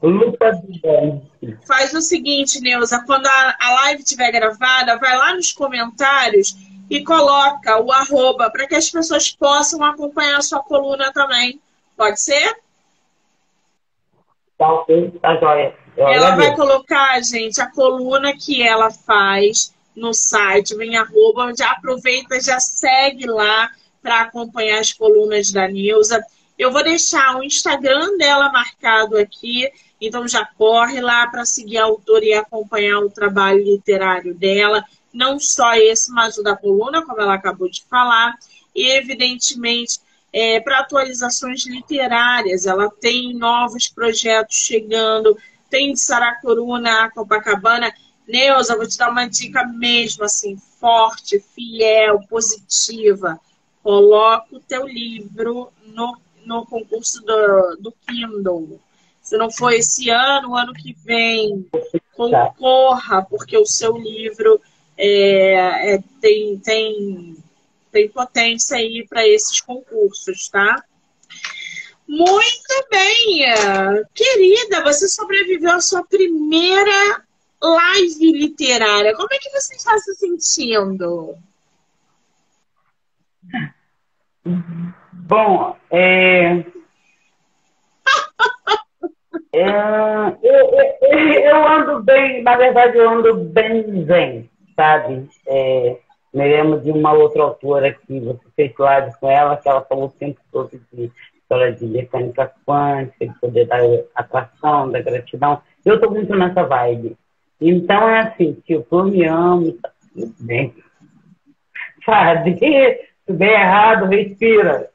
[0.00, 0.36] Do
[0.82, 1.58] Bem.
[1.66, 6.54] Faz o seguinte, Neuza, quando a, a live estiver gravada, vai lá nos comentários
[6.88, 11.60] e coloca o arroba para que as pessoas possam acompanhar a sua coluna também.
[11.96, 12.56] Pode ser?
[14.58, 15.74] Tá ok, tá joia.
[15.96, 22.38] Ela vai colocar, gente, a coluna que ela faz no site, vem arroba, já aproveita,
[22.38, 23.70] já segue lá
[24.02, 26.22] para acompanhar as colunas da Nilza.
[26.58, 29.70] Eu vou deixar o Instagram dela marcado aqui,
[30.00, 35.38] então já corre lá para seguir a autora e acompanhar o trabalho literário dela, não
[35.38, 38.34] só esse, mas o da coluna, como ela acabou de falar,
[38.74, 40.00] e evidentemente
[40.32, 45.36] é, para atualizações literárias, ela tem novos projetos chegando,
[45.70, 47.92] tem de Saracuruna, Copacabana.
[48.28, 53.40] Neuza, vou te dar uma dica mesmo, assim, forte, fiel, positiva.
[53.82, 58.80] Coloca o teu livro no no concurso do, do Kindle.
[59.26, 61.68] Se não for esse ano, o ano que vem,
[62.12, 64.60] concorra, porque o seu livro
[64.96, 67.36] é, é, tem, tem,
[67.90, 70.80] tem potência aí para esses concursos, tá?
[72.06, 73.52] Muito bem!
[74.14, 77.24] Querida, você sobreviveu à sua primeira
[77.60, 79.12] live literária.
[79.16, 81.36] Como é que você está se sentindo?
[85.12, 86.64] Bom, é...
[89.52, 89.66] é
[90.42, 95.28] eu, eu, eu, ando bem, na verdade eu ando bem zen, sabe?
[95.46, 95.96] É,
[96.32, 100.10] me lembro de uma outra autora que você fez live com ela, que ela falou
[100.18, 100.80] sempre sobre
[101.34, 103.78] história de mecânica quântica, de poder da
[104.14, 105.60] atração, da gratidão.
[105.84, 107.16] Eu estou muito nessa vibe.
[107.60, 110.74] Então é assim, tipo, eu me amo, tá tudo bem.
[112.04, 112.58] Sabe?
[112.58, 114.90] Se der errado, respira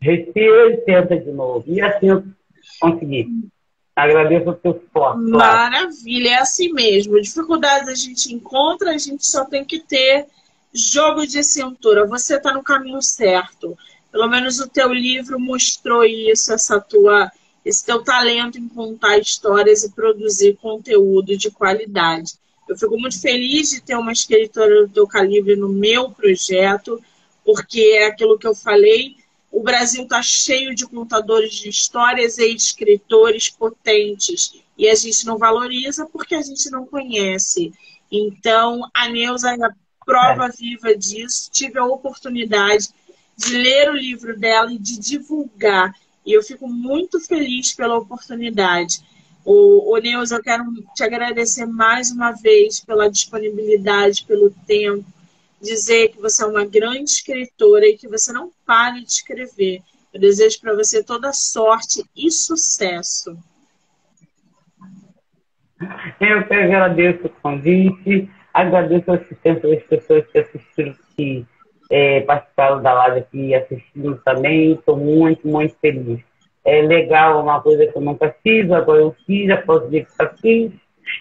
[0.00, 1.64] respira e tenta de novo.
[1.66, 2.24] E assim eu
[2.78, 3.28] consegui.
[3.94, 5.20] Agradeço o seu suporte.
[5.30, 7.20] Maravilha, é assim mesmo.
[7.20, 10.26] Dificuldades a gente encontra, a gente só tem que ter
[10.72, 12.06] jogo de cintura.
[12.06, 13.76] Você está no caminho certo.
[14.10, 17.30] Pelo menos o teu livro mostrou isso, essa tua,
[17.64, 22.34] esse teu talento em contar histórias e produzir conteúdo de qualidade.
[22.68, 27.00] Eu fico muito feliz de ter uma escritora do teu calibre no meu projeto,
[27.44, 29.16] porque é aquilo que eu falei,
[29.50, 34.54] o Brasil está cheio de contadores de histórias e escritores potentes.
[34.78, 37.72] E a gente não valoriza porque a gente não conhece.
[38.10, 39.74] Então, a Neuza é a
[40.04, 40.50] prova é.
[40.50, 41.50] viva disso.
[41.50, 42.88] Tive a oportunidade
[43.36, 45.94] de ler o livro dela e de divulgar.
[46.24, 49.02] E eu fico muito feliz pela oportunidade.
[49.44, 55.04] O, o Neuza, eu quero te agradecer mais uma vez pela disponibilidade, pelo tempo,
[55.60, 59.82] dizer que você é uma grande escritora e que você não pare de escrever.
[60.12, 63.36] Eu desejo para você toda sorte e sucesso.
[66.20, 71.46] Eu que agradeço o convite, agradeço a assistência das pessoas que assistiram, que
[71.90, 74.72] é, participaram da live aqui e assistiram também.
[74.72, 76.20] Estou muito, muito feliz.
[76.64, 80.12] É legal, uma coisa que eu nunca fiz, agora eu fiz, já posso dizer que
[80.18, 80.72] já fiz.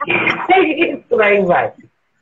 [0.52, 1.74] É isso, aí vai.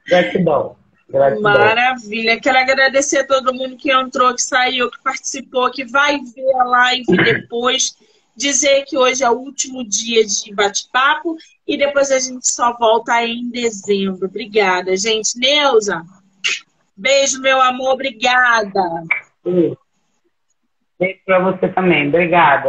[0.07, 0.77] Gratidão.
[1.09, 1.41] Gratidão.
[1.41, 2.39] Maravilha.
[2.39, 6.63] Quero agradecer a todo mundo que entrou, que saiu, que participou, que vai ver a
[6.63, 7.95] live depois.
[8.35, 11.35] Dizer que hoje é o último dia de bate-papo
[11.67, 14.27] e depois a gente só volta em dezembro.
[14.27, 15.39] Obrigada, gente.
[15.39, 16.03] Neuza,
[16.95, 17.93] beijo, meu amor.
[17.93, 18.81] Obrigada.
[19.43, 22.09] Beijo para você também.
[22.09, 22.63] Obrigada.